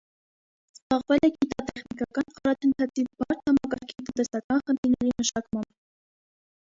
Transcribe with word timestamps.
Զբաղվել 0.77 1.27
է 1.27 1.29
գիտատեխնիկական 1.33 2.33
առաջընթացի 2.39 3.05
բարդ 3.25 3.45
համակարգի 3.51 3.97
տնտեսական 4.09 4.65
խնդիրների 4.71 5.15
մշակմամբ։ 5.21 5.71